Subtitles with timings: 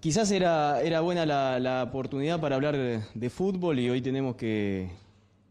[0.00, 4.90] Quizás era, buena la, oportunidad para hablar de, fútbol y hoy tenemos que,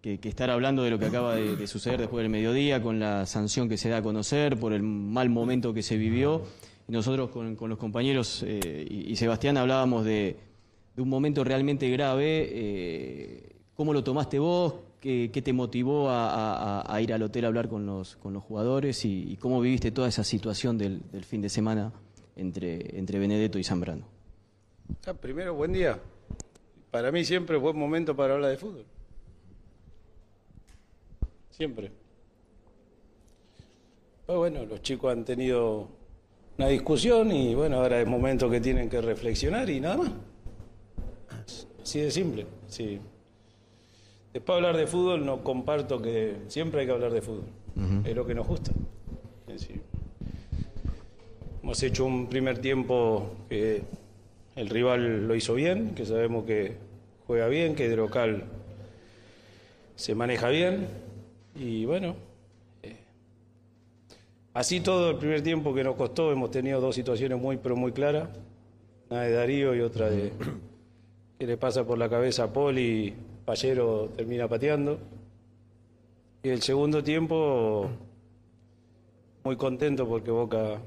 [0.02, 3.78] estar hablando de lo que acaba de, suceder después del mediodía, con la sanción que
[3.78, 6.44] se da a conocer, por el mal momento que se vivió.
[6.88, 10.38] Nosotros con, los compañeros eh, y, Sebastián hablábamos de,
[10.98, 12.50] un momento realmente grave.
[12.52, 14.76] Eh, ¿Cómo lo tomaste vos?
[15.00, 18.18] ¿Qué, te motivó a, ir al hotel a hablar con los,
[18.48, 19.06] jugadores?
[19.06, 21.92] Y, cómo viviste toda esa situación del fin de semana?
[22.36, 24.06] Entre, entre Benedetto y Zambrano.
[25.06, 26.00] Ah, primero, buen día.
[26.92, 28.86] Para mí siempre es buen momento para hablar de fútbol.
[31.52, 31.92] Siempre.
[34.26, 35.90] Pues bueno, los chicos han tenido
[36.58, 40.12] una discusión y bueno, ahora es momento que tienen que reflexionar y nada más.
[41.82, 43.00] Así de simple, sí.
[44.34, 47.50] Después de hablar de fútbol no comparto que siempre hay que hablar de fútbol.
[48.06, 48.72] Es lo que nos gusta.
[51.72, 53.82] Hemos hecho un primer tiempo que
[54.58, 56.76] el rival lo hizo bien, que sabemos que
[57.26, 58.44] juega bien, que de local
[59.96, 60.90] se maneja bien.
[61.56, 62.18] Y bueno,
[62.84, 62.98] eh,
[64.54, 67.94] así todo el primer tiempo que nos costó, hemos tenido dos situaciones muy, pero muy
[67.94, 68.28] claras.
[69.10, 70.34] Una de Darío y otra de
[71.40, 73.14] que le pasa por la cabeza a y
[73.46, 75.00] Pallero termina pateando.
[76.44, 77.90] Y el segundo tiempo,
[79.46, 80.78] muy contento porque Boca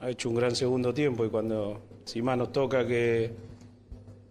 [0.00, 3.30] ha hecho un gran segundo tiempo y cuando si más nos toca que,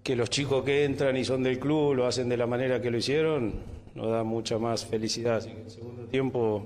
[0.03, 2.89] que los chicos que entran y son del club lo hacen de la manera que
[2.89, 3.53] lo hicieron,
[3.93, 5.37] nos da mucha más felicidad.
[5.37, 6.65] Así que el segundo tiempo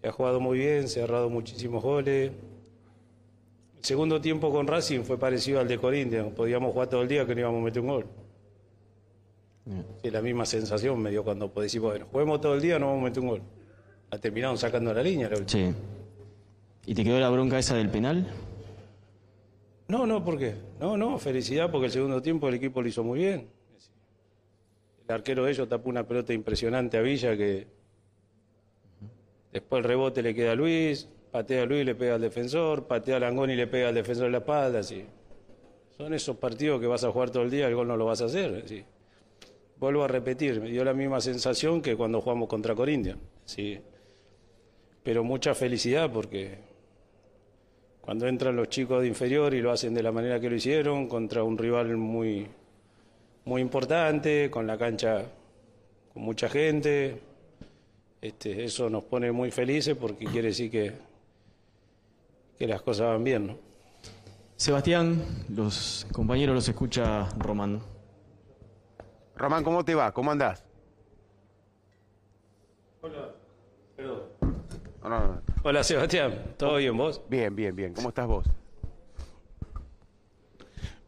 [0.00, 2.32] se ha jugado muy bien, se ha errado muchísimos goles.
[3.76, 7.24] El segundo tiempo con Racing fue parecido al de Corinthians, podíamos jugar todo el día
[7.24, 8.06] que no íbamos a meter un gol.
[10.02, 13.04] la misma sensación me dio cuando decir, bueno, juguemos todo el día, no vamos a
[13.04, 13.42] meter un gol.
[14.10, 15.28] La terminaron sacando la línea.
[15.28, 15.72] La sí.
[16.88, 18.26] ¿Y te quedó la bronca esa del penal?
[19.88, 20.54] No, no, ¿por qué?
[20.80, 23.50] No, no, felicidad porque el segundo tiempo el equipo lo hizo muy bien.
[25.06, 27.66] El arquero de ellos tapó una pelota impresionante a Villa que
[29.52, 33.16] después el rebote le queda a Luis, patea a Luis le pega al defensor, patea
[33.16, 34.78] a Langoni y le pega al defensor en la espalda.
[34.78, 35.04] Así.
[35.94, 38.22] Son esos partidos que vas a jugar todo el día, el gol no lo vas
[38.22, 38.64] a hacer.
[39.78, 43.20] Vuelvo a repetir, me dio la misma sensación que cuando jugamos contra Corinthians.
[43.44, 43.78] ¿sí?
[45.02, 46.67] Pero mucha felicidad porque
[48.08, 51.08] cuando entran los chicos de inferior y lo hacen de la manera que lo hicieron,
[51.08, 52.48] contra un rival muy,
[53.44, 55.26] muy importante, con la cancha
[56.14, 57.20] con mucha gente,
[58.22, 60.94] este, eso nos pone muy felices porque quiere decir que,
[62.58, 63.46] que las cosas van bien.
[63.48, 63.58] ¿no?
[64.56, 65.22] Sebastián,
[65.54, 67.82] los compañeros los escucha Román.
[69.36, 70.12] Román, ¿cómo te va?
[70.12, 70.64] ¿Cómo andás?
[73.02, 73.34] Hola,
[73.94, 74.22] perdón.
[75.02, 75.57] no, no.
[75.64, 77.20] Hola Sebastián, ¿todo bien vos?
[77.28, 77.92] Bien, bien, bien.
[77.92, 78.46] ¿Cómo estás vos?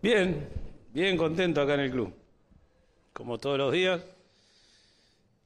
[0.03, 0.49] Bien,
[0.93, 2.12] bien contento acá en el club.
[3.12, 4.05] Como todos los días,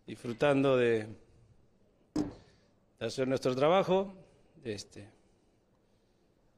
[0.07, 1.07] disfrutando de,
[2.99, 4.15] hacer nuestro trabajo.
[4.65, 5.07] Este,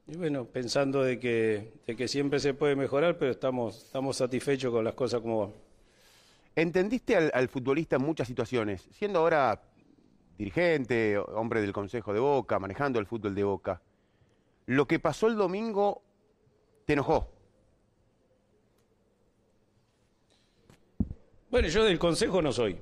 [0.06, 4.72] y bueno, pensando de que, de que siempre se puede mejorar, pero estamos, estamos satisfechos
[4.72, 5.52] con las cosas como van.
[6.54, 8.86] ¿Entendiste al, al futbolista en muchas situaciones?
[8.92, 9.60] Siendo ahora
[10.38, 13.80] dirigente, hombre del Consejo de Boca, manejando el fútbol de Boca.
[14.66, 16.02] Lo que pasó el domingo
[16.84, 17.30] te enojó.
[21.50, 22.78] Bueno, yo del Consejo no soy.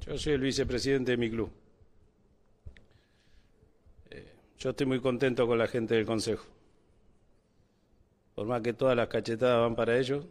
[0.00, 1.50] Yo soy el vicepresidente de mi club.
[4.10, 6.44] Eh, yo estoy muy contento con la gente del Consejo.
[8.34, 10.26] Por más que todas las cachetadas van para ellos,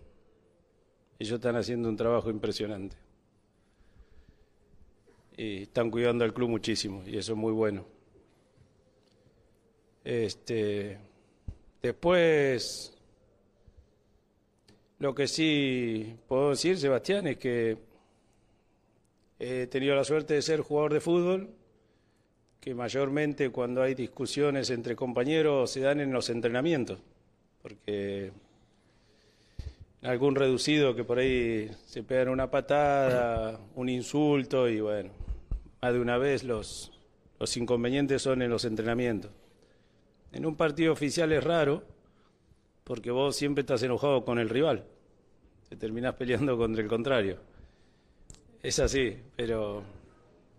[1.20, 3.07] ellos están haciendo un trabajo impresionante
[5.38, 7.86] y están cuidando al club muchísimo y eso es muy bueno.
[10.04, 10.98] Este,
[11.82, 12.98] después,
[15.00, 17.78] lo que sí puedo decir, Sebastián, es que
[19.38, 21.50] he tenido la suerte de ser jugador de fútbol,
[22.60, 27.00] que mayormente cuando hay discusiones entre compañeros se dan en los entrenamientos,
[27.62, 28.32] porque
[30.02, 35.27] algún reducido que por ahí se pegan una patada, un insulto y bueno,
[35.82, 36.92] más de una vez los,
[37.56, 39.32] inconvenientes son en los entrenamientos.
[40.32, 41.84] En un partido oficial es raro,
[42.84, 44.86] porque vos siempre estás enojado con el rival,
[45.70, 47.40] te terminás peleando contra el contrario.
[48.62, 49.84] Es así, pero,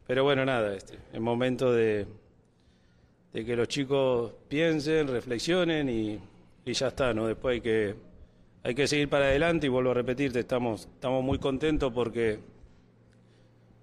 [0.06, 2.06] pero bueno, nada, este, es momento de,
[3.32, 6.18] de que los chicos piensen, reflexionen y,
[6.64, 7.26] y ya está, ¿no?
[7.26, 7.94] Después hay que,
[8.62, 12.38] hay que seguir para adelante y vuelvo a repetirte, estamos, estamos muy contentos porque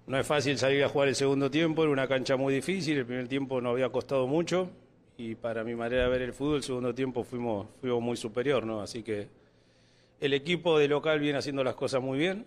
[0.06, 3.06] no es fácil salir a jugar el segundo tiempo, era una cancha muy difícil, el
[3.06, 4.70] primer tiempo no había costado mucho
[5.16, 8.64] y para mi manera de ver el fútbol, el segundo tiempo fuimos, fuimos muy superior,
[8.64, 8.80] ¿no?
[8.80, 9.28] Así que
[10.20, 12.46] el equipo de local viene haciendo las cosas muy bien.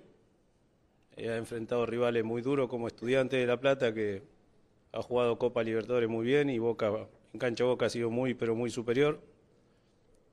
[1.18, 4.24] Eh, ha enfrentado rivales muy duros como Estudiante de La Plata, que
[4.94, 8.56] ha jugado Copa Libertadores muy bien y Boca, en cancha Boca ha sido muy, pero
[8.56, 9.20] muy superior.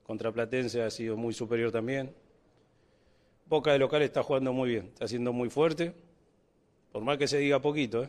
[0.05, 2.15] Contra Platense ha sido muy superior también.
[3.47, 5.95] Boca de local está jugando muy bien, está siendo muy fuerte,
[6.97, 8.09] por más que se diga poquito, ¿eh?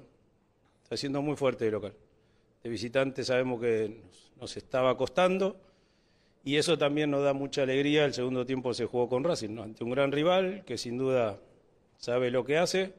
[0.81, 1.94] está siendo muy fuerte de local.
[2.63, 4.00] De visitante sabemos que
[4.39, 5.57] nos, estaba costando
[6.45, 8.06] y eso también nos da mucha alegría.
[8.06, 11.38] El segundo tiempo se jugó con Racing, ante un gran rival que sin duda
[11.98, 12.94] sabe lo que hace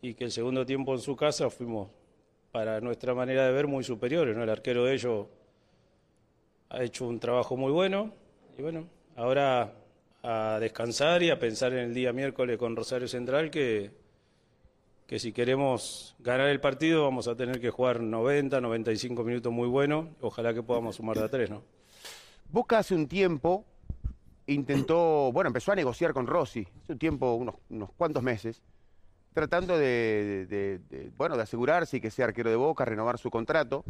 [0.00, 1.90] y que el segundo tiempo en su casa fuimos,
[2.50, 4.34] para nuestra manera de ver, muy superiores.
[4.34, 4.44] ¿no?
[4.44, 5.26] El arquero de ellos
[6.70, 8.14] ha hecho un trabajo muy bueno
[8.56, 9.74] y bueno, ahora
[10.22, 13.97] a descansar y a pensar en el día miércoles con Rosario Central que,
[15.08, 19.66] que si queremos ganar el partido vamos a tener que jugar 90, 95 minutos muy
[19.66, 20.06] buenos.
[20.20, 21.62] Ojalá que podamos sumar de a tres, ¿no?
[22.50, 23.64] Boca hace un tiempo
[24.46, 28.62] intentó, bueno, empezó a negociar con Rossi, hace un tiempo, unos, unos cuantos meses,
[29.32, 33.84] tratando de, de, bueno, de asegurarse que sea arquero de Boca, renovar su contrato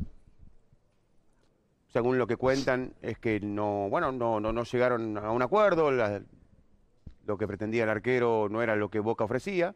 [1.88, 5.90] según lo que cuentan, es que no, bueno, no, no, no llegaron a un acuerdo,
[5.90, 9.74] lo que pretendía el arquero no era lo que Boca ofrecía,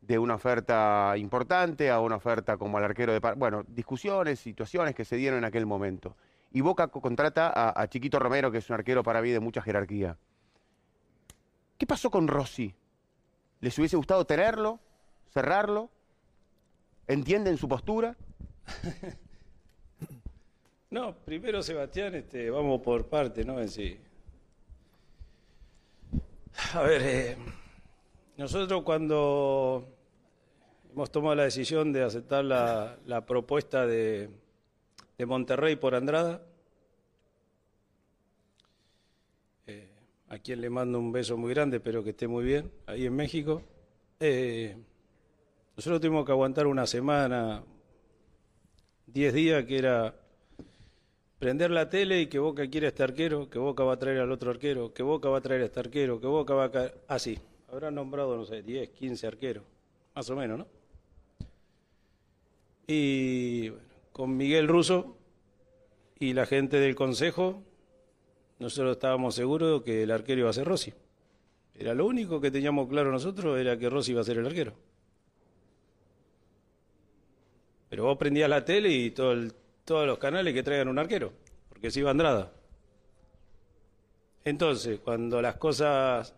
[0.00, 3.20] de una oferta importante a una oferta como al arquero de...
[3.36, 6.16] Bueno, discusiones, situaciones que se dieron en aquel momento.
[6.52, 10.16] Y Boca contrata a, Chiquito Romero, que es un arquero para mí de mucha jerarquía.
[11.78, 12.74] ¿Qué pasó con Rossi?
[13.60, 14.80] ¿Les hubiese gustado tenerlo?
[15.32, 15.90] ¿Cerrarlo?
[17.06, 18.16] ¿Entienden su postura?
[20.90, 23.60] No, primero Sebastián, este, vamos por parte, ¿no?
[23.60, 23.96] En sí.
[26.74, 27.36] A ver, eh,
[28.40, 29.86] nosotros cuando
[30.90, 34.30] hemos tomado la decisión de aceptar la, propuesta de,
[35.26, 36.40] Monterrey por Andrada,
[39.66, 39.90] eh,
[40.30, 43.14] a quien le mando un beso muy grande, pero que esté muy bien, ahí en
[43.14, 43.60] México,
[44.18, 44.74] eh,
[45.76, 47.62] nosotros tuvimos que aguantar una semana,
[49.06, 50.14] diez días, que era
[51.38, 54.20] prender la tele y que Boca quiere a este arquero, que Boca va a traer
[54.20, 56.70] al otro arquero, que Boca va a traer a este arquero, que Boca va a
[56.70, 56.94] caer.
[57.06, 57.38] Así.
[57.70, 59.64] Habrán nombrado, no sé, 10, 15 arqueros.
[60.14, 60.66] Más o menos, ¿no?
[62.86, 63.70] Y
[64.12, 65.16] con Miguel Russo
[66.18, 67.62] y la gente del consejo,
[68.58, 70.92] nosotros estábamos seguros que el arquero iba a ser Rossi.
[71.74, 74.74] Era lo único que teníamos claro nosotros, era que Rossi iba a ser el arquero.
[77.88, 79.52] Pero vos prendías la tele y todos
[79.86, 81.32] los canales que traigan un arquero,
[81.68, 82.52] porque se iba Andrada.
[84.44, 86.34] Entonces, cuando las cosas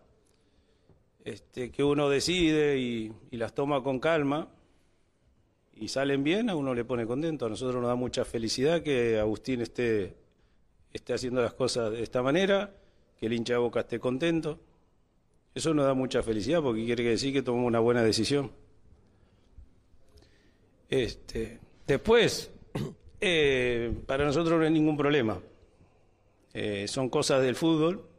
[1.23, 4.49] este, que uno decide y, las toma con calma
[5.75, 7.45] y salen bien, a uno le pone contento.
[7.45, 10.15] A nosotros nos da mucha felicidad que Agustín esté,
[10.91, 12.75] esté haciendo las cosas de esta manera,
[13.19, 14.59] que el hincha de boca esté contento.
[15.55, 18.51] Eso nos da mucha felicidad porque quiere decir que tomó una buena decisión.
[20.89, 22.51] Este, después,
[23.21, 25.39] eh, para nosotros no hay ningún problema.
[26.53, 28.12] Eh, son cosas del fútbol.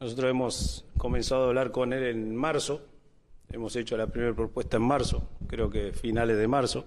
[0.00, 2.82] Nosotros hemos comenzado a hablar con él en marzo.
[3.50, 6.84] Hemos hecho la primera propuesta en marzo, creo que finales de marzo.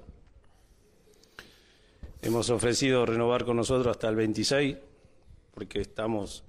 [2.21, 4.77] Hemos ofrecido renovar con nosotros hasta el 26,
[5.53, 6.45] porque estamos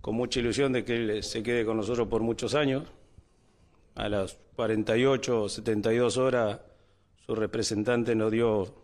[0.00, 2.84] con mucha ilusión de que él se quede con nosotros por muchos años.
[3.94, 6.60] A las 48 o 72 horas,
[7.24, 8.74] su representante nos dio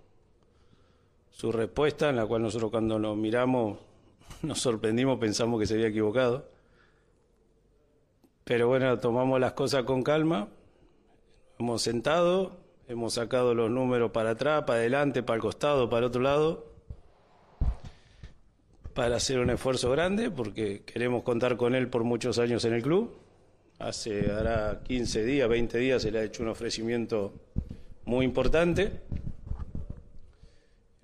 [1.30, 3.80] su respuesta, en la cual nosotros cuando lo miramos
[4.42, 6.53] nos sorprendimos, pensamos que se había equivocado.
[8.44, 10.48] Pero bueno, tomamos las cosas con calma,
[11.58, 16.04] hemos sentado, hemos sacado los números para atrás, para adelante, para el costado, para el
[16.04, 16.66] otro lado,
[18.92, 22.82] para hacer un esfuerzo grande, porque queremos contar con él por muchos años en el
[22.82, 23.16] club.
[23.78, 27.32] Hace, hará 15 días, 20 días se le ha hecho un ofrecimiento
[28.04, 29.00] muy importante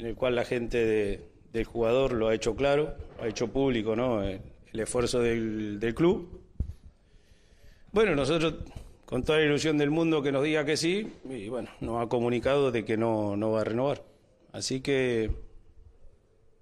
[0.00, 4.23] en el cual la gente del jugador lo ha hecho claro, ha hecho público ¿no?
[4.23, 4.40] el,
[4.73, 6.39] esfuerzo del, club.
[7.92, 8.54] Bueno, nosotros
[9.04, 12.09] con toda la ilusión del mundo que nos diga que sí, y bueno, nos ha
[12.09, 14.04] comunicado de que no, no va a renovar.
[14.52, 15.30] Así que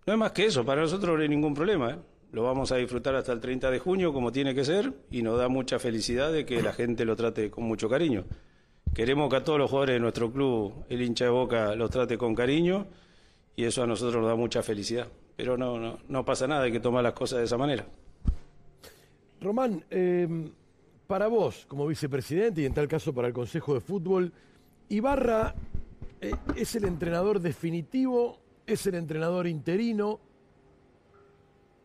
[0.07, 1.91] no es más que eso, para nosotros no hay ningún problema.
[1.91, 1.97] ¿eh?
[2.33, 5.39] Lo vamos a disfrutar hasta el 30 de junio como tiene que ser y nos
[5.39, 8.25] da mucha felicidad de que la gente lo trate con mucho cariño.
[8.95, 12.17] Queremos que a todos los jugadores de nuestro club, el hincha de boca, los trate
[12.17, 12.87] con cariño
[13.55, 15.09] y eso a nosotros nos da mucha felicidad.
[15.37, 17.87] Pero no, no, no pasa nada, hay que tomar las cosas de esa manera.
[19.43, 20.51] Román, em,
[21.09, 24.31] para vos, como vicepresidente y en tal caso para el Consejo de Fútbol,
[24.91, 25.55] ¿Ibarra
[26.21, 28.39] eh, es el entrenador definitivo
[28.69, 30.21] es el entrenador interino.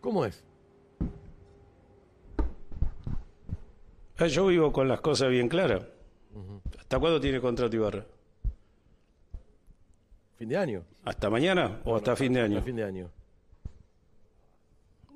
[0.01, 0.43] ¿Cómo es?
[4.17, 5.87] Ah, Yo vivo con las cosas bien claras.
[6.77, 8.05] ¿Hasta cuándo tiene contrato Ibarra?
[10.35, 10.83] ¿Fin de año?
[11.05, 12.57] ¿Hasta mañana o hasta fin de año?
[12.57, 13.09] Hasta fin de año.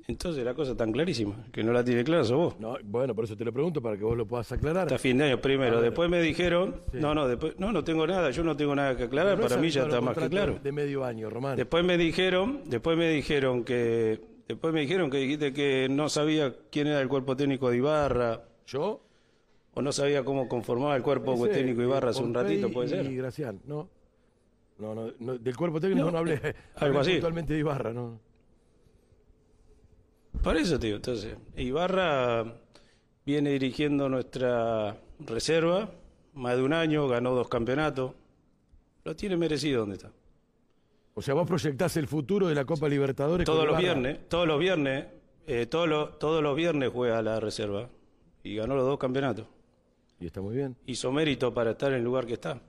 [0.09, 2.59] Entonces la cosa tan clarísima, que no la tiene clara sos vos.
[2.61, 4.83] No, bueno, por eso te lo pregunto, para que vos lo puedas aclarar.
[4.83, 5.81] Hasta fin de año primero.
[5.81, 6.97] Después me dijeron, Sí.
[7.01, 9.57] no, no, después, no, no tengo nada, yo no tengo nada que aclarar, No para
[9.57, 10.59] mí ya está más que claro.
[10.63, 11.57] De medio año, Román.
[11.57, 16.55] Después me dijeron, después me dijeron que, después me dijeron que dijiste que no sabía
[16.71, 19.01] quién era el cuerpo técnico de Ibarra, ¿Yo?
[19.73, 22.89] o no sabía cómo conformaba el cuerpo Ese, técnico Ibarra hace un ratito, puede Y
[22.91, 23.13] ser.
[23.13, 23.89] Gracián, ¿no?
[24.79, 26.35] No, no, no, del cuerpo técnico no, hablé.
[26.75, 27.11] algo hablé así.
[27.11, 28.25] puntualmente de Ibarra, ¿no?
[30.43, 30.95] Por eso, tío.
[30.95, 32.45] Entonces, Ibarra
[33.25, 35.89] viene dirigiendo nuestra reserva
[36.33, 38.13] más de un año, ganó dos campeonatos.
[39.03, 40.11] Lo tiene merecido donde está.
[41.15, 43.99] O sea, vos proyectás el futuro de la Copa Libertadores Todos con los Ibarra.
[43.99, 45.05] viernes, todos los viernes,
[45.47, 47.89] eh, todos, los, todos los viernes juega la reserva
[48.43, 49.47] y ganó los dos campeonatos.
[50.19, 50.75] Y está muy bien.
[50.85, 52.61] Hizo mérito para estar en el lugar que está.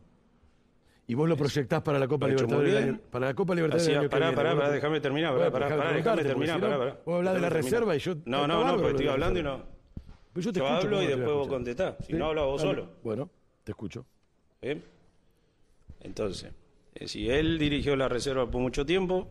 [1.09, 2.73] Y vos lo proyectás para la Copa Libertadores.
[2.75, 4.71] del año- para la Copa Libertadores del año que pará, viene.
[4.71, 6.99] déjame terminar, pará, pará, pará, déjame terminar, pará, pará.
[7.05, 8.15] Vos hablás de la reserva y yo...
[8.27, 9.63] No, no, no, porque estoy hablando y no.
[10.37, 11.97] Yo te hablo ¿cómo y después vos contestás.
[12.01, 12.89] Si Sí, no hablas vos solo.
[13.03, 13.29] Bueno,
[13.65, 14.05] te escucho.
[16.01, 16.53] Entonces,
[16.95, 19.29] eh, si él dirigió la reserva por mucho tiempo,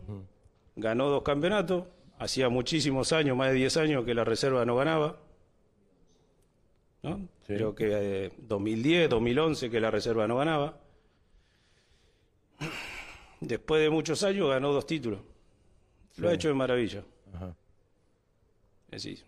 [0.76, 1.84] ganó dos campeonatos,
[2.18, 5.18] hacía muchísimos años, más de 10 años que la reserva no ganaba.
[7.02, 7.28] ¿no?
[7.46, 7.88] Creo que
[8.26, 10.78] eh, 2010, 2011 que la reserva no ganaba.
[13.40, 15.20] Después de muchos años ganó dos títulos.
[16.16, 17.04] Lo ha hecho de maravilla.
[17.34, 17.54] Ajá.
[18.90, 19.24] Es decir,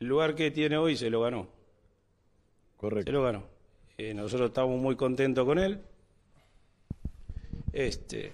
[0.00, 1.44] el lugar que tiene hoy se lo ganó.
[1.44, 3.12] Se Correcto.
[3.12, 3.44] lo ganó.
[3.96, 5.80] Eh, nosotros estamos muy contentos con él.
[7.72, 8.32] Este,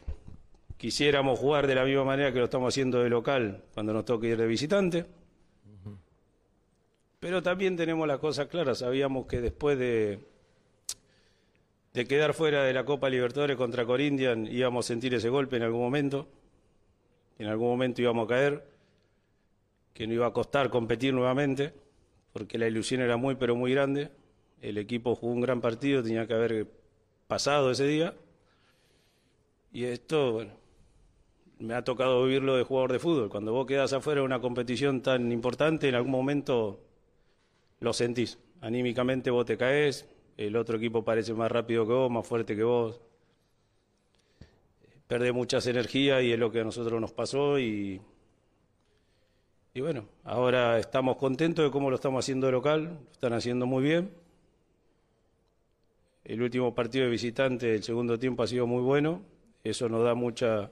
[0.77, 4.29] quisiéramos jugar de la misma manera que lo estamos haciendo de local cuando nos toque
[4.29, 5.07] ir de visitante.
[7.21, 8.79] Pero también tenemos las cosas claras.
[8.79, 10.21] Sabíamos que después de,
[11.95, 15.63] de quedar fuera de la Copa Libertadores contra Corinthians íbamos a sentir ese golpe en
[15.63, 16.29] algún momento.
[17.39, 18.65] En algún momento íbamos a caer.
[19.95, 21.73] Que no iba a costar competir nuevamente.
[22.33, 24.11] Porque la ilusión era muy, pero muy grande.
[24.61, 26.67] El equipo jugó un gran partido, tenía que haber
[27.29, 28.15] pasado ese día.
[29.73, 30.53] Y esto, bueno,
[31.61, 33.29] me ha tocado vivirlo de jugador de fútbol.
[33.29, 36.81] Cuando vos quedás afuera de una competición tan importante, en algún momento
[37.79, 38.39] lo sentís.
[38.61, 42.65] Anímicamente vos te caes, el otro equipo parece más rápido que vos, más fuerte que
[42.65, 43.01] vos.
[45.07, 48.01] Perdés muchas energías y es lo que a nosotros nos pasó y,
[49.75, 53.83] y bueno, ahora estamos contentos de cómo lo estamos haciendo local, lo están haciendo muy
[53.83, 54.11] bien.
[56.25, 59.21] El último partido de visitante, el segundo tiempo ha sido muy bueno,
[59.63, 60.71] eso nos da mucha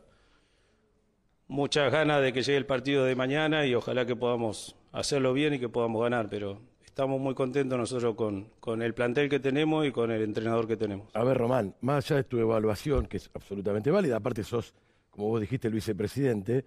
[1.46, 5.52] muchas ganas de que llegue el partido de mañana y ojalá que podamos hacerlo bien
[5.52, 6.58] y que podamos ganar, pero
[6.92, 10.76] estamos muy contentos nosotros con, con el plantel que tenemos y con el entrenador que
[10.76, 11.08] tenemos.
[11.14, 14.74] A ver, Román, más allá de tu evaluación, que es absolutamente válida, aparte sos,
[15.10, 16.66] como vos dijiste, el vicepresidente,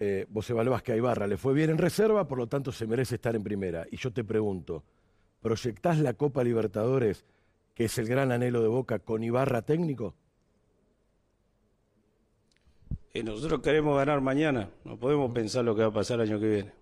[0.00, 2.84] eh, vos evaluás que a Ibarra le fue bien en reserva, por lo tanto se
[2.88, 3.86] merece estar en primera.
[3.92, 4.82] Y yo te pregunto,
[5.40, 7.24] ¿proyectás la Copa Libertadores,
[7.72, 10.16] que es el gran anhelo de Boca, con Ibarra técnico?
[13.14, 16.40] Y nosotros queremos ganar mañana, no podemos pensar lo que va a pasar el año
[16.40, 16.79] que viene.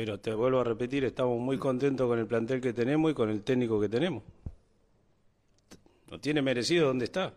[0.00, 3.28] Pero te vuelvo a repetir, estamos muy contentos con el plantel que tenemos y con
[3.28, 4.22] el técnico que tenemos.
[6.10, 7.34] No tiene merecido donde está.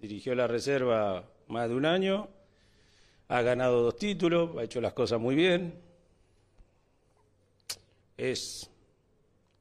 [0.00, 2.28] Dirigió la reserva más de un año,
[3.28, 5.72] ha ganado dos títulos, ha hecho las cosas muy bien.
[8.16, 8.68] Es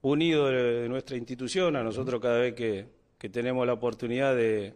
[0.02, 2.88] unido de, nuestra institución, a nosotros cada vez que,
[3.30, 4.74] tenemos la oportunidad de,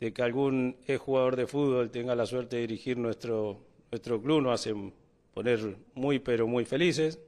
[0.00, 4.42] de que algún ex jugador de fútbol tenga la suerte de dirigir nuestro, nuestro club,
[4.42, 4.92] nos hacen
[5.38, 7.20] poner muy, pero muy felices.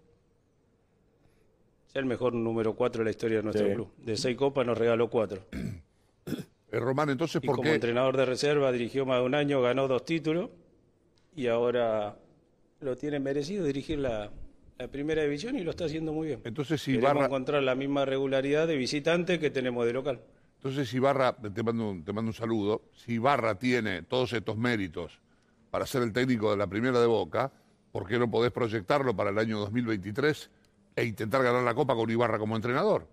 [1.89, 3.75] Es el mejor número cuatro de la historia de nuestro Sí.
[3.75, 3.93] club.
[3.99, 5.45] De seis copas nos regaló cuatro.
[6.73, 7.75] Eh, Román, entonces, Y ¿por como qué?
[7.75, 10.51] entrenador de reserva dirigió más de un año, ganó dos títulos
[11.35, 12.17] y ahora
[12.79, 14.31] lo tiene merecido dirigir la,
[14.79, 16.43] la primera división y lo está haciendo muy bien.
[16.45, 20.21] Entonces, si Queremos Ibarra, encontrar la misma regularidad de visitante que tenemos de local.
[20.59, 24.57] entonces si Ibarra, te mando, un- te mando un saludo, si Ibarra tiene todos estos
[24.57, 25.19] méritos
[25.73, 27.51] para ser el técnico de la primera de Boca,
[27.93, 30.51] ¿por qué no podés proyectarlo para el año 2023
[30.97, 33.07] e intentar ganar la Copa con Ibarra como entrenador?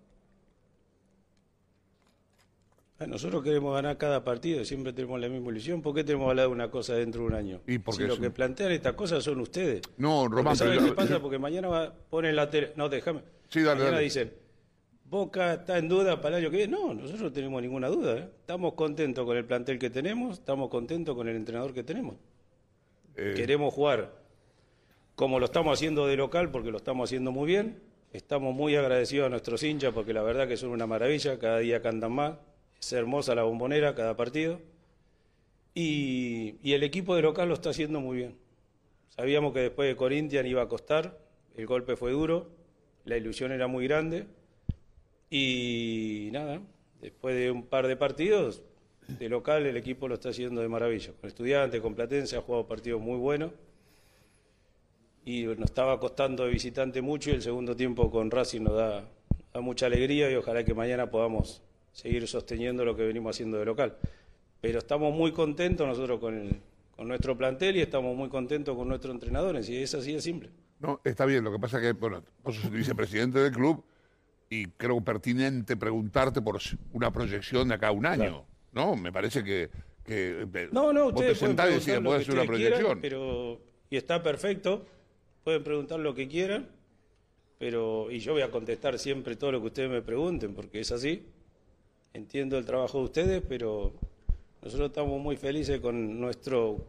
[3.00, 5.80] Ah, Nosotros queremos ganar cada partido, siempre tenemos la misma ilusión.
[5.82, 7.60] ¿Por qué tenemos que hablar de una cosa dentro de un año?
[7.66, 9.82] Y porque si lo que plantean estas cosas son ustedes.
[9.98, 11.20] No, Román, ¿saben pero- qué pasa?
[11.20, 12.72] Porque mañana va, ponen la tele.
[12.76, 13.20] No, déjame.
[13.48, 14.04] Sí, dale, mañana dale.
[14.04, 14.32] dicen,
[15.04, 16.72] Boca está en duda para el año que viene.
[16.76, 18.16] No, nosotros no tenemos ninguna duda.
[18.18, 18.28] ¿eh?
[18.40, 22.16] Estamos contentos con el plantel que tenemos, estamos contentos con el entrenador que tenemos.
[23.14, 24.12] Eh, Queremos jugar
[25.18, 27.80] como lo estamos haciendo de local, porque lo estamos haciendo muy bien.
[28.12, 31.82] Estamos muy agradecidos a nuestros hinchas, porque la verdad que son una maravilla, cada día
[31.82, 32.38] cantan más.
[32.80, 34.60] Es hermosa la bombonera cada partido.
[35.74, 38.36] Y, y el equipo de local lo está haciendo muy bien.
[39.08, 41.18] Sabíamos que después de Corinthians iba a costar,
[41.56, 42.52] el golpe fue duro,
[43.04, 44.24] la ilusión era muy grande.
[45.30, 46.62] Y nada,
[47.00, 48.62] después de un par de partidos,
[49.08, 51.10] de local el equipo lo está haciendo de maravilla.
[51.20, 53.50] Con estudiantes, con Platense, ha jugado partidos muy buenos.
[55.28, 59.04] Y nos estaba costando de visitante mucho y el segundo tiempo con Racing nos da,
[59.52, 61.60] da mucha alegría y ojalá que mañana podamos
[61.92, 63.98] seguir sosteniendo lo que venimos haciendo de local.
[64.62, 66.56] Pero estamos muy contentos nosotros con, el-
[66.96, 69.54] con nuestro plantel y estamos muy contentos con nuestro entrenador.
[69.62, 70.48] Y es así de simple.
[70.80, 71.44] No, está bien.
[71.44, 73.84] Lo que pasa es que, bueno, vos sos el vicepresidente del club
[74.48, 76.58] y creo pertinente preguntarte por
[76.94, 78.46] una proyección de acá a un año.
[78.72, 78.96] ¿No?
[78.96, 79.68] Me parece que.
[80.06, 82.46] que eh, No, no, vos te ustedes pueden sentás y decís, hacer una ustedes quieran,
[82.46, 82.98] proyección.
[83.02, 84.86] pero y está perfecto.
[85.48, 86.68] Pueden preguntar lo que quieran,
[87.56, 90.92] pero y yo voy a contestar siempre todo lo que ustedes me pregunten, porque es
[90.92, 91.22] así.
[92.12, 93.94] Entiendo el trabajo de ustedes, pero
[94.60, 96.84] nosotros estamos muy felices con nuestro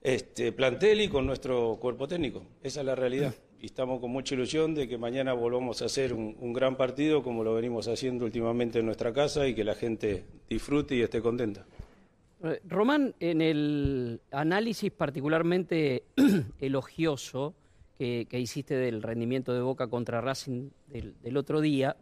[0.00, 2.44] este plantel y con nuestro cuerpo técnico.
[2.62, 3.34] Esa es la realidad.
[3.60, 7.24] Y estamos con mucha ilusión de que mañana volvamos a hacer un, un gran partido
[7.24, 11.20] como lo venimos haciendo últimamente en nuestra casa y que la gente disfrute y esté
[11.20, 11.66] contenta.
[12.42, 16.04] Eh, Román, en el análisis particularmente
[16.60, 17.54] elogioso
[17.98, 21.96] que, hiciste del rendimiento de Boca contra Racing del, del otro día,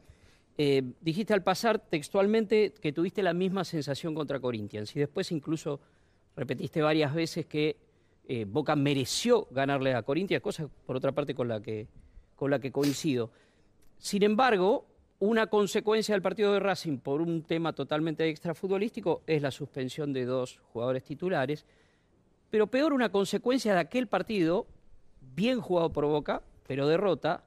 [0.60, 5.80] eh, dijiste al pasar textualmente que tuviste la misma sensación contra Corinthians y después incluso
[6.34, 7.76] repetiste varias veces que
[8.26, 11.86] eh, Boca mereció ganarle a Corinthians, cosa por otra parte con la que,
[12.34, 13.30] con la que coincido.
[13.98, 14.84] Sin embargo,
[15.20, 20.24] una consecuencia del partido de Racing por un tema totalmente extrafutbolístico es la suspensión de
[20.24, 21.66] dos jugadores titulares,
[22.50, 24.66] pero peor una consecuencia de aquel partido,
[25.34, 27.44] bien jugado por Boca, pero derrota,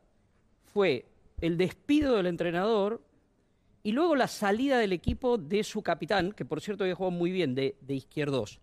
[0.73, 1.05] fue
[1.39, 3.01] el despido del entrenador
[3.83, 7.31] y luego la salida del equipo de su capitán, que por cierto había jugado muy
[7.31, 8.59] bien, de, izquierdos.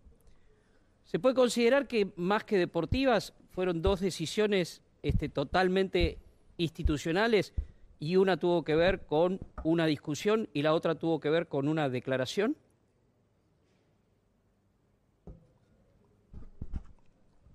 [1.04, 6.18] Se puede considerar que más que deportivas fueron dos decisiones este, totalmente
[6.58, 7.54] institucionales
[8.00, 11.68] y una tuvo que ver con una discusión y la otra tuvo que ver con
[11.68, 12.56] una declaración.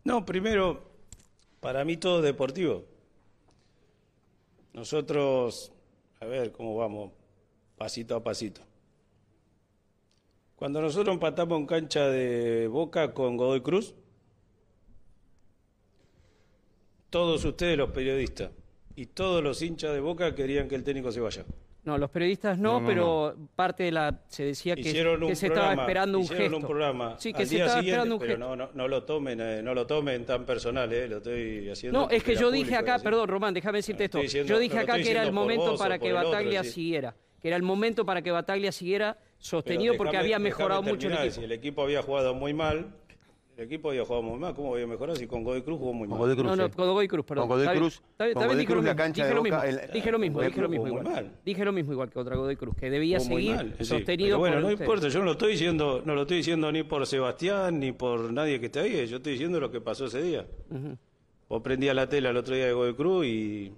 [0.04, 0.84] No, primero,
[1.62, 2.84] para mí todo es deportivo.
[4.74, 5.72] Nosotros,
[6.20, 7.12] a ver cómo vamos,
[7.78, 8.62] pasito a pasito.
[10.58, 13.96] Cuando nosotros empatamos en cancha de Boca con Godoy Cruz,
[17.10, 18.52] todos ustedes los periodistas
[18.96, 21.46] y todos los hinchas de Boca querían que el técnico se vaya.
[21.86, 25.02] No, los periodistas no, No, no, pero parte de la se decía que, que se
[25.04, 26.58] programa, estaba esperando un hicieron gesto.
[26.58, 28.46] un programa Sí, que al se día estaba esperando un pero gesto.
[28.48, 32.00] no, no, no lo tomen, eh, no lo tomen tan personal, eh, lo estoy haciendo.
[32.00, 33.04] No, es que yo dije público, acá, así.
[33.04, 34.20] perdón, Román, déjame decirte No, esto.
[34.20, 36.70] diciendo- yo no dije acá que era el momento para que otro, Bataglia sí.
[36.72, 41.14] siguiera, que era el momento para que Bataglia siguiera sostenido porque había mejorado mucho el
[41.16, 41.32] equipo.
[41.32, 42.96] Si el equipo había jugado muy mal,
[43.56, 46.08] el equipo había jugado muy mal, ¿cómo había mejorado si con Godoy Cruz jugó muy
[46.08, 46.20] Con mal?
[46.28, 46.46] Godoy Cruz.
[46.48, 47.48] No, no, con Godoy Cruz, perdón.
[47.48, 49.62] Con Godoy Cruz- con Godoy dije lo Cruz, la mismo, cancha dije de lo mismo,
[49.64, 51.04] el- dije lo mismo, dije lo igual.
[51.04, 51.32] mal.
[51.46, 53.86] Dije lo mismo igual que contra Godoy Cruz, que debía Jugó seguir mal, sí.
[53.86, 56.72] sostenido Pero bueno, por no importa, yo no lo estoy diciendo, no lo estoy diciendo
[56.72, 60.06] ni por Sebastián ni por nadie que esté ahí, yo estoy diciendo lo que pasó
[60.06, 60.48] ese día.
[61.48, 63.72] Vos prendías la tela el otro día de Godoy Cruz y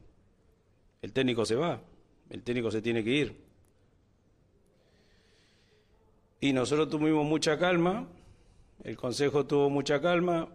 [1.01, 1.81] el técnico se va,
[2.29, 3.35] el técnico se tiene que ir.
[6.39, 8.07] Y nosotros tuvimos mucha calma,
[8.83, 10.49] el consejo tuvo mucha calma,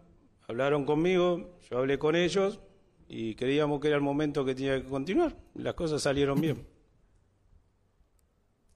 [0.46, 2.61] hablaron conmigo, yo hablé con ellos
[3.09, 5.37] y creíamos que era el momento que tenía que continuar.
[5.54, 6.66] Las cosas salieron bien.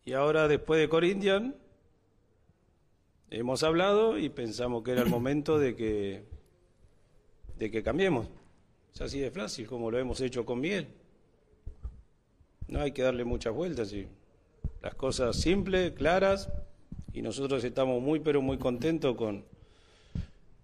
[0.04, 1.54] Y ahora, después de Corinthians,
[3.30, 6.24] hemos hablado y pensamos que era el momento de que,
[7.59, 8.28] de que cambiemos.
[8.92, 10.88] Es así de fácil, como lo hemos hecho con Miguel.
[12.68, 13.94] No hay que darle muchas vueltas.
[14.83, 16.50] Las cosas simples, claras,
[17.14, 19.44] y nosotros estamos muy, pero muy contentos con,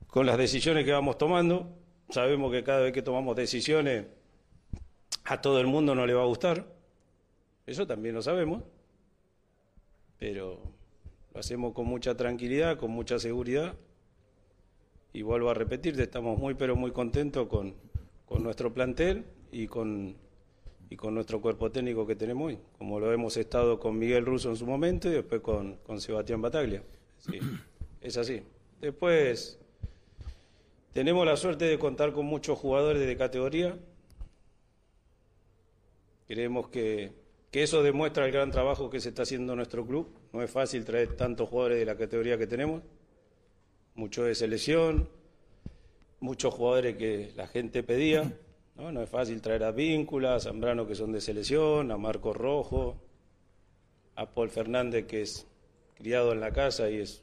[0.08, 1.66] con las decisiones que vamos tomando.
[2.10, 4.04] Sabemos que cada vez que tomamos decisiones,
[5.24, 6.66] a todo el mundo no le va a gustar.
[7.66, 8.62] Eso también lo sabemos
[10.20, 10.60] pero
[11.32, 13.74] lo hacemos con mucha tranquilidad, con mucha seguridad.
[15.12, 17.74] Y vuelvo a repetirte, estamos muy pero muy contentos con,
[18.26, 20.14] con nuestro plantel y con,
[20.90, 24.50] y con nuestro cuerpo técnico que tenemos hoy, como lo hemos estado con Miguel Russo
[24.50, 26.82] en su momento y después con, con Sebastián Bataglia.
[27.18, 27.38] Sí,
[28.02, 28.42] es así.
[28.80, 29.58] Después
[30.92, 33.78] tenemos la suerte de contar con muchos jugadores de categoría.
[36.26, 40.08] Creemos que que eso demuestra el gran trabajo que se está haciendo en nuestro club.
[40.32, 42.82] No es fácil traer tantos jugadores de la categoría que tenemos,
[43.94, 45.08] mucho de selección,
[46.20, 48.32] muchos jugadores que la gente pedía.
[48.80, 52.32] No, no es fácil traer a Víncula, a Zambrano que son de selección, a Marco
[52.32, 52.96] Rojo,
[54.16, 55.46] a Paul Fernández que es
[55.96, 57.22] criado en la casa y es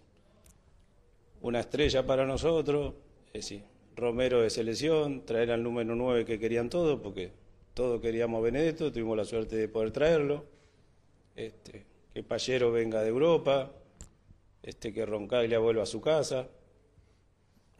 [1.41, 2.93] una estrella para nosotros.
[3.33, 3.63] Es decir,
[3.95, 7.31] Romero de selección, traer al número 9 que querían todos, porque
[7.73, 10.45] todos queríamos a Benedetto, tuvimos la suerte de poder traerlo.
[11.35, 13.71] Este, que Pallero venga de Europa,
[14.61, 16.49] este, que Roncaglia vuelva a su casa.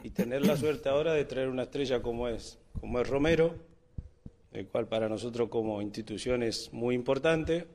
[0.01, 3.55] Y tener la suerte ahora de traer una estrella como es, como es Romero,
[4.51, 7.67] el cual para nosotros como institución es muy importante.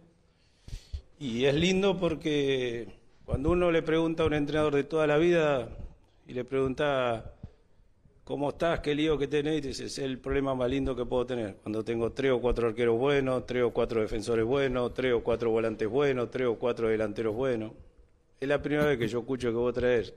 [1.19, 2.89] Y es lindo porque
[3.25, 5.69] cuando uno le pregunta a un entrenador de toda la vida
[6.27, 7.35] y le pregunta
[8.25, 8.79] ¿Cómo estás?
[8.79, 9.63] ¿Qué lío que tenés?
[9.63, 11.57] Dices, es el problema más lindo que puedo tener.
[11.57, 15.51] Cuando tengo tres o cuatro arqueros buenos, tres o cuatro defensores buenos, tres o cuatro
[15.51, 17.73] volantes buenos, tres o cuatro delanteros buenos.
[18.39, 20.15] Es la primera vez que yo escucho que vos traer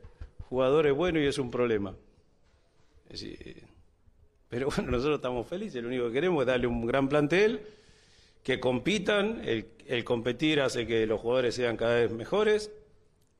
[0.49, 1.95] jugadores buenos y es un problema.
[4.55, 7.61] Pero bueno, nosotros estamos felices, lo único que queremos es darle un gran plantel,
[8.41, 12.71] que compitan, el, el competir hace que los jugadores sean cada vez mejores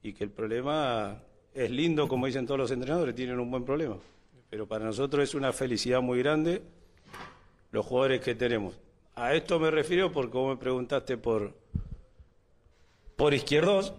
[0.03, 1.21] y que el problema
[1.53, 3.97] es lindo, como dicen todos los entrenadores, tienen un buen problema
[4.55, 6.61] pero para nosotros es una felicidad muy grande
[7.71, 8.79] los jugadores que tenemos.
[9.15, 11.53] A esto me refiero porque vos me preguntaste por,
[13.17, 13.93] por izquierdos.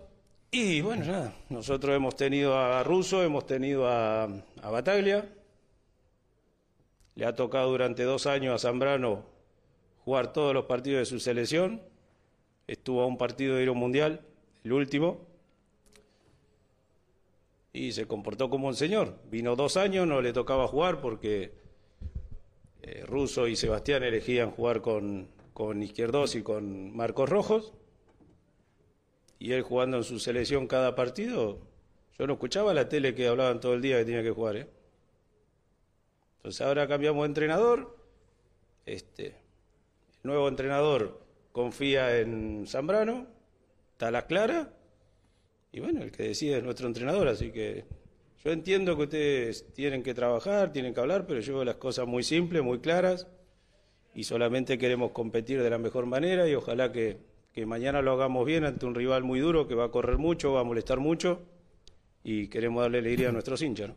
[0.50, 5.28] Y bueno, nada, nosotros hemos tenido a Russo, hemos tenido a, a Bataglia.
[7.16, 9.24] Le ha tocado durante dos años a Zambrano
[10.04, 11.82] jugar todos los partidos de su selección.
[12.68, 14.20] Estuvo a un partido de ir mundial,
[14.62, 15.26] el último
[17.76, 19.18] y se comportó como un señor.
[19.30, 21.52] Vino dos años, no le tocaba jugar porque
[22.82, 27.74] eh, Russo y Sebastián elegían jugar con, con Izquierdos y con Marcos Rojos.
[29.38, 31.58] Y él jugando en su selección cada partido,
[32.18, 34.56] yo no escuchaba la tele que hablaban todo el día que tenía que jugar.
[34.56, 34.68] ¿eh?
[36.46, 37.96] Entonces ahora cambiamos de entrenador.
[38.86, 39.34] Este, el
[40.22, 43.26] nuevo entrenador confía en Zambrano,
[43.90, 44.72] está la clara
[45.72, 47.84] y bueno, el que decide es nuestro entrenador, así que
[48.44, 52.06] yo entiendo que ustedes tienen que trabajar, tienen que hablar, pero yo veo las cosas
[52.06, 53.26] muy simples, muy claras,
[54.14, 57.18] y solamente queremos competir de la mejor manera y ojalá que,
[57.66, 60.60] mañana lo hagamos bien ante un rival muy duro que va a correr mucho, va
[60.60, 61.42] a molestar mucho,
[62.22, 63.90] y queremos darle alegría a nuestros hinchas.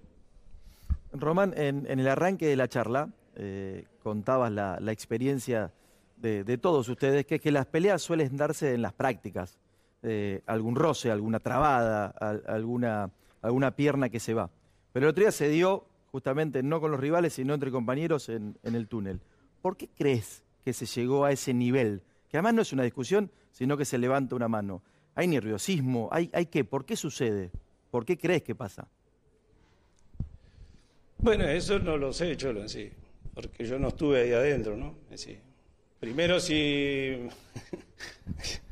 [1.14, 5.72] Román, en, el arranque de la charla eh, contabas la, experiencia
[6.18, 9.58] de, todos ustedes, que es que las peleas suelen darse en las prácticas.
[10.02, 12.08] Eh, algún roce, alguna trabada,
[12.48, 13.10] alguna,
[13.42, 14.50] alguna pierna que se va.
[14.94, 18.58] Pero el otro día se dio justamente no con los rivales, sino entre compañeros en,
[18.64, 19.22] el túnel.
[19.62, 22.02] ¿Por qué crees que se llegó a ese nivel?
[22.30, 24.82] Que además no es una discusión, sino que se levanta una mano.
[25.16, 26.08] ¿Hay nerviosismo?
[26.12, 26.64] ¿Hay, hay qué?
[26.64, 27.52] ¿Por qué sucede?
[27.92, 28.88] ¿Por qué crees que pasa?
[31.20, 32.90] Bueno, eso no lo sé, Cholo, sí,
[33.34, 34.96] porque yo no estuve ahí adentro, ¿no?
[35.16, 35.38] Sí.
[36.00, 37.28] Primero, si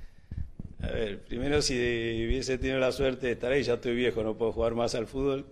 [0.81, 4.37] A ver, primero si hubiese tenido la suerte de estar ahí, ya estoy viejo, no
[4.37, 5.45] puedo jugar más al fútbol,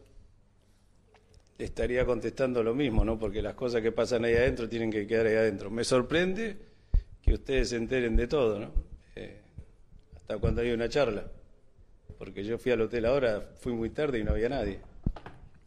[1.58, 3.18] estaría contestando lo mismo, ¿no?
[3.18, 5.70] Porque las cosas que pasan ahí adentro tienen que quedar ahí adentro.
[5.70, 6.58] Me sorprende
[7.22, 8.72] que ustedes se enteren de todo, ¿no?
[9.16, 9.42] Eh,
[10.16, 11.26] hasta cuando hay una charla.
[12.18, 14.80] Porque yo fui al hotel ahora, fui muy tarde y no había nadie.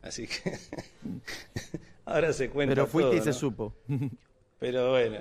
[0.03, 0.53] Así que
[2.05, 2.75] ahora se cuenta.
[2.75, 3.75] Pero fuiste y se supo.
[4.59, 5.19] Pero bueno,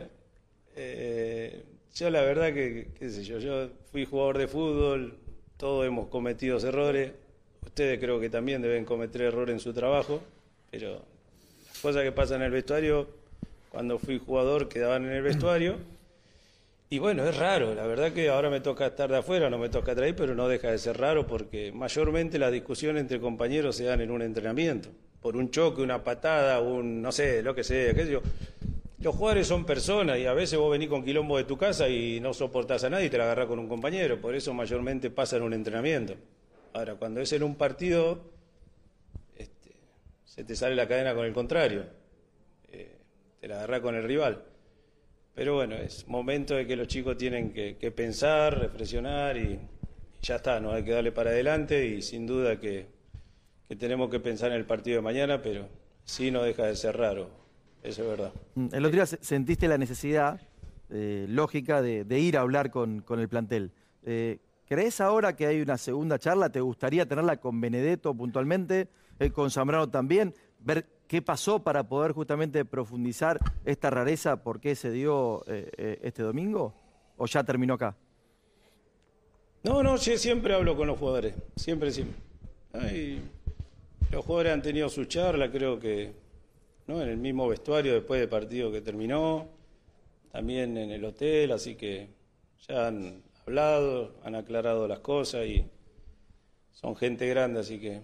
[0.76, 1.63] eh,
[1.94, 5.18] yo la verdad que, qué sé yo, yo fui jugador de fútbol,
[5.58, 7.12] todos hemos cometido errores,
[7.63, 10.22] ustedes creo que también deben cometer errores en su trabajo,
[10.72, 11.04] pero
[11.68, 13.08] las cosas que pasan en el vestuario,
[13.70, 15.78] cuando fui jugador quedaban en el vestuario.
[16.89, 19.67] Y bueno, es raro, la verdad que ahora me toca estar de afuera, no me
[19.67, 23.84] toca traer, pero no deja de ser raro porque mayormente las discusiones entre compañeros se
[23.84, 24.88] dan en un entrenamiento,
[25.21, 28.21] por un choque, una patada, un no sé, lo que sea, qué sé yo.
[29.00, 32.21] Los jugadores son personas y a veces vos venís con quilombo de tu casa y
[32.21, 34.21] no soportás a nadie y te la agarrás con un compañero.
[34.21, 36.15] Por eso mayormente pasa en un entrenamiento.
[36.73, 38.32] Ahora, cuando es en un partido,
[39.36, 39.76] este,
[40.23, 41.86] se te sale la cadena con el contrario.
[42.71, 42.95] Eh,
[43.39, 44.43] te la agarrás con el rival.
[45.38, 49.60] Pero bueno, es momento de que los chicos tienen que, pensar, reflexionar y,
[50.19, 52.88] ya está, no hay que darle para adelante y sin duda que,
[53.78, 55.69] tenemos que pensar en el partido de mañana, pero
[56.06, 57.30] sí no deja de ser raro
[57.84, 58.34] eso es verdad.
[58.56, 60.41] Mm, el otro día sentiste la necesidad
[60.89, 63.71] eh, lógica de, ir a hablar con, el plantel.
[64.02, 66.50] Eh, ¿Crees ahora que hay una segunda charla?
[66.50, 68.88] ¿Te gustaría tenerla con Benedetto puntualmente,
[69.19, 70.34] eh, con Zambrano también?
[71.08, 76.74] Qué pasó para poder justamente profundizar esta rareza, por qué se dio este domingo?
[77.17, 77.96] o ya terminó acá?
[79.63, 82.15] No, no, sí, siempre hablo con los jugadores, siempre, siempre.
[84.12, 86.13] Los jugadores han tenido su charla, creo que
[86.86, 87.02] ¿no?
[87.02, 89.48] en el mismo vestuario después del partido que terminó,
[90.32, 92.08] también en el hotel, así que
[92.67, 95.65] ya han hablado, han aclarado las cosas y
[96.72, 98.02] son gente grande, así que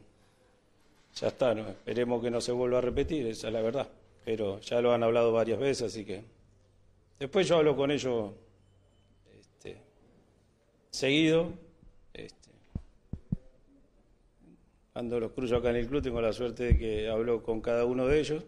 [1.16, 1.68] ya está, ¿no?
[1.68, 3.88] esperemos que no se vuelva a repetir, esa es la verdad,
[4.26, 6.24] pero ya lo han hablado varias veces, así que
[7.20, 8.32] después yo hablo con ellos
[9.40, 9.78] este,
[10.90, 11.54] seguido.
[12.14, 12.50] Este,
[14.92, 17.86] cuando los cruzo acá en el club tengo la suerte de que hablo con cada
[17.86, 18.44] uno de ellos.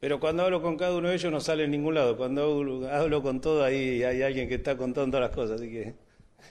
[0.00, 2.16] Pero cuando hablo con cada uno de ellos no sale en ningún lado.
[2.16, 5.60] Cuando hablo con todo ahí hay alguien que está contando las cosas.
[5.60, 5.94] Así que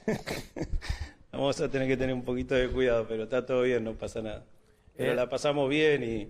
[1.32, 4.22] vamos a tener que tener un poquito de cuidado, pero está todo bien, no pasa
[4.22, 4.46] nada.
[4.96, 5.16] Pero Eh.
[5.16, 6.30] la pasamos bien y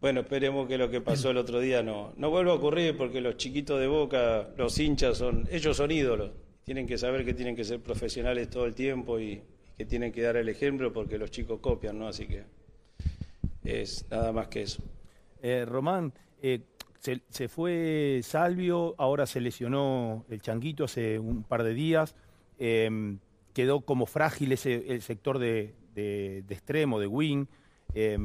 [0.00, 3.20] bueno, esperemos que lo que pasó el otro día no, no vuelva a ocurrir porque
[3.20, 6.30] los chiquitos de Boca, los hinchas, son ellos son ídolos.
[6.64, 9.42] Tienen que saber que tienen que ser profesionales todo el tiempo y,
[9.76, 12.08] que tienen que dar el ejemplo porque los chicos copian, ¿no?
[12.08, 12.44] Así que
[13.64, 14.82] es nada más que eso.
[15.40, 16.60] Eh, Román, eh,
[16.98, 22.14] se, se fue Salvio, ahora se lesionó el Changuito hace un par de días.
[22.58, 23.16] eh,
[23.54, 27.46] quedó como frágil ese el sector de, de- extremo, de wing.
[27.94, 28.18] eh,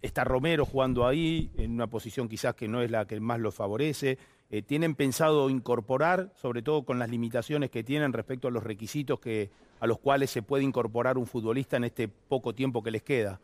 [0.00, 3.50] está Romero jugando ahí, en una posición quizás que no es la que más lo
[3.50, 4.16] favorece.
[4.50, 9.18] Eh, ¿Tienen pensado incorporar, sobre todo con las limitaciones que tienen respecto a los requisitos
[9.20, 13.02] que, a los cuales se puede incorporar un futbolista en este poco tiempo que les
[13.02, 13.40] queda?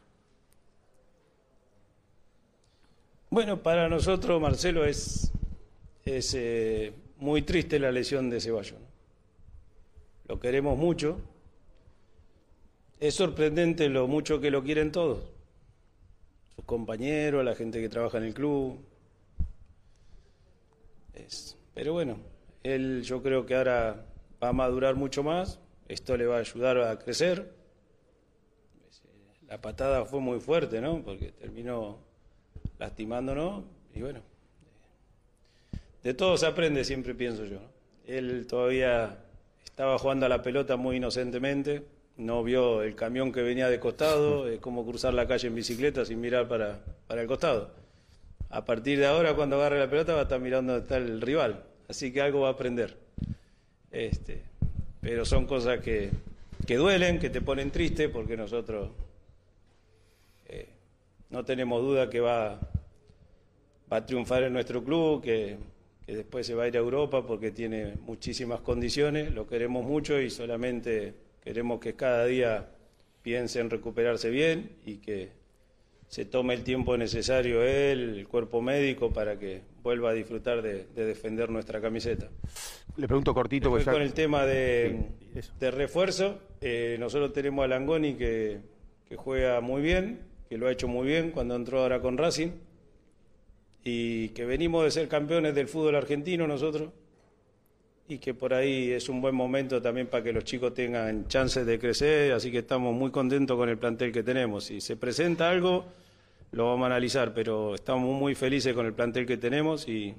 [3.31, 5.33] Bueno, para nosotros, Marcelo, es,
[6.05, 8.79] es eh, muy triste la lesión de Ceballos.
[10.29, 11.20] Lo queremos mucho.
[12.98, 15.20] Es sorprendente lo mucho que lo quieren todos.
[16.57, 18.78] Sus compañeros, la gente que trabaja en el club.
[21.14, 22.18] Es- pero bueno,
[22.62, 24.07] él yo creo que ahora
[24.42, 25.61] va a madurar mucho más.
[25.88, 27.52] Esto le va a ayudar a crecer.
[29.48, 31.02] La patada fue muy fuerte, ¿no?
[31.02, 31.98] Porque terminó
[32.78, 34.20] lastimándonos y bueno,
[36.02, 37.59] de todo se aprende, siempre pienso yo.
[38.07, 39.18] Él todavía
[39.64, 41.85] estaba jugando a la pelota muy inocentemente,
[42.16, 46.05] no vio el camión que venía de costado, es como cruzar la calle en bicicleta
[46.05, 47.70] sin mirar para, para el costado.
[48.50, 51.20] A partir de ahora, cuando agarre la pelota, va a estar mirando dónde está el
[51.20, 52.96] rival, así que algo va a aprender.
[53.90, 54.42] Este,
[55.00, 56.11] pero son cosas que,
[56.66, 58.90] que duelen, que te ponen triste, porque nosotros
[60.46, 60.68] eh,
[61.31, 62.61] no tenemos duda que va,
[63.92, 65.57] va a triunfar en nuestro club, que,
[66.07, 70.20] que después se va a ir a Europa porque tiene muchísimas condiciones, lo queremos mucho
[70.20, 72.70] y solamente queremos que cada día
[73.22, 75.30] piense en recuperarse bien y que
[76.09, 80.87] se tome el tiempo necesario él, el cuerpo médico, para que vuelva a disfrutar de,
[80.94, 82.28] de defender nuestra camiseta.
[82.96, 85.52] Le pregunto cortito, ya- con el tema de, Sí, eso.
[85.59, 88.61] de refuerzo, eh, nosotros tenemos a Langoni que,
[89.09, 92.50] que juega muy bien, que lo ha hecho muy bien cuando entró ahora con Racing,
[93.83, 96.90] y que venimos de ser campeones del fútbol argentino nosotros,
[98.06, 101.64] y que por ahí es un buen momento también para que los chicos tengan chances
[101.64, 104.64] de crecer, así que estamos muy contentos con el plantel que tenemos.
[104.64, 105.86] Si se presenta algo,
[106.52, 110.14] lo vamos a analizar, pero estamos muy felices con el plantel que tenemos y,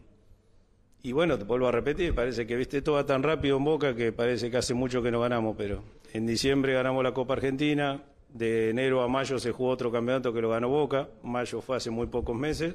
[1.04, 4.12] y bueno, te vuelvo a repetir, parece que viste todo tan rápido en Boca que
[4.12, 8.72] parece que hace mucho que no ganamos, pero en diciembre ganamos la Copa Argentina, de
[8.72, 12.08] enero a mayo se jugó otro campeonato que lo ganó Boca, mayo fue hace muy
[12.08, 12.74] pocos meses,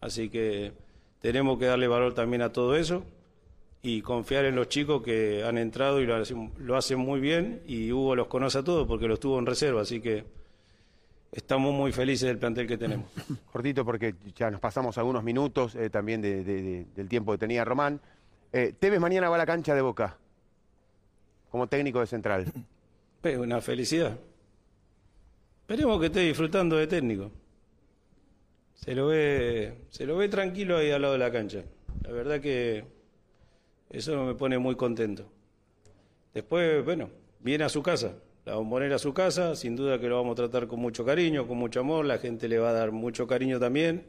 [0.00, 0.72] así que
[1.20, 3.04] tenemos que darle valor también a todo eso
[3.82, 7.62] y confiar en los chicos que han entrado y lo hacen, lo hacen muy bien
[7.66, 10.24] y Hugo los conoce a todos porque los tuvo en reserva, así que
[11.32, 13.06] estamos muy felices del plantel que tenemos.
[13.52, 17.38] cortito porque ya nos pasamos algunos minutos eh, también de- de- de- del tiempo que
[17.38, 18.00] tenía Román.
[18.52, 20.16] Eh, Tevez mañana va a la cancha de Boca
[21.50, 22.46] como técnico de Central.
[23.22, 24.16] Es una felicidad.
[25.62, 27.30] Esperemos que esté disfrutando de técnico.
[28.74, 31.62] Se lo ve, se lo ve tranquilo ahí al lado de la cancha.
[32.02, 32.84] La verdad que
[33.90, 35.24] eso me pone muy contento.
[36.34, 38.14] Después, bueno, viene a su casa.
[38.44, 41.46] La vamos a su casa, sin duda que lo vamos a tratar con mucho cariño,
[41.46, 42.04] con mucho amor.
[42.06, 44.06] La gente le va a dar mucho cariño también.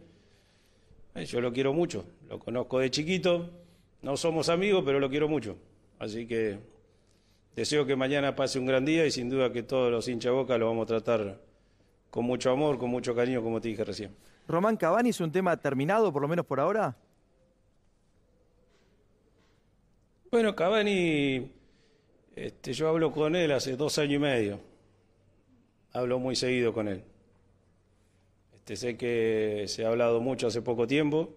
[1.16, 3.50] Eh, Yo lo quiero mucho, lo conozco de chiquito.
[4.02, 5.58] No somos amigos, pero lo quiero mucho.
[6.00, 6.58] Así que
[7.60, 10.58] Deseo que mañana pase un gran día y sin duda que todos los hinchas Boca
[10.58, 11.42] lo vamos a tratar
[12.10, 14.16] con mucho amor, con mucho cariño, como te dije recién.
[14.48, 16.96] Román Cavani es un tema terminado, por lo menos por ahora.
[20.32, 21.52] Bueno, Cavani,
[22.36, 24.60] este, yo hablo con él hace dos años y medio.
[25.94, 27.04] Hablo muy seguido con él.
[28.54, 31.36] Este, sé que se ha hablado mucho hace poco tiempo.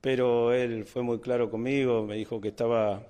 [0.00, 3.02] pero él fue muy claro conmigo, me dijo que estaba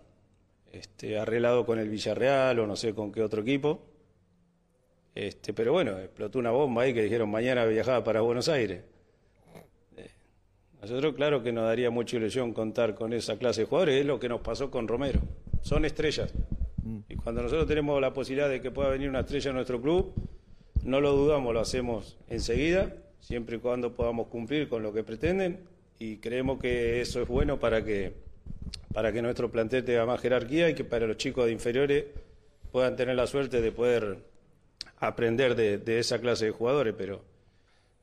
[0.72, 3.80] este, arreglado con el Villarreal o no sé con qué otro equipo.
[5.14, 8.82] Este, pero bueno, explotó una bomba ahí que dijeron mañana viajaba para Buenos Aires.
[10.88, 14.18] Nosotros, claro que nos daría mucha ilusión contar con esa clase de jugadores, es lo
[14.18, 15.20] que nos pasó con Romero.
[15.60, 16.32] Son estrellas.
[17.10, 20.14] Y cuando nosotros tenemos la posibilidad de que pueda venir una estrella a nuestro club,
[20.84, 25.60] no lo dudamos, lo hacemos enseguida, siempre y cuando podamos cumplir con lo que pretenden
[25.98, 28.14] y creemos que eso es bueno para que,
[28.94, 32.04] para que nuestro plantel tenga más jerarquía y que para los chicos de inferiores
[32.72, 34.18] puedan tener la suerte de poder
[34.98, 37.22] aprender de, de esa clase de jugadores, pero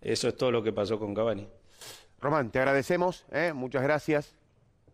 [0.01, 1.47] eso es todo lo que pasó con Cavani.
[2.25, 3.53] Román, te agradecemos, ¿eh?
[3.53, 4.33] muchas gracias.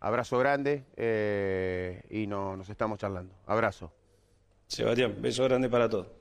[0.01, 3.33] Abrazo grande eh, y no, nos estamos charlando.
[3.45, 3.93] Abrazo.
[4.67, 6.20] Sebastián, beso grande para todos.